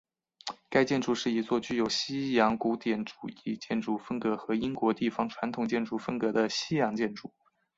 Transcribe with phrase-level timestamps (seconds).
[0.71, 3.13] 该建筑是一座具有西洋古典主
[3.43, 7.31] 义建筑风格和英国地方传统建筑风格的西洋建筑。